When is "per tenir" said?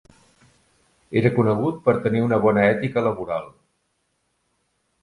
1.89-2.25